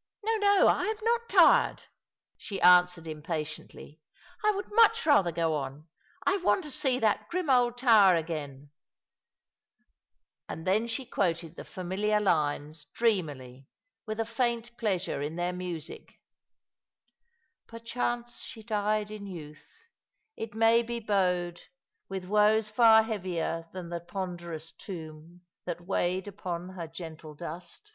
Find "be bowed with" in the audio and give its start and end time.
20.84-22.26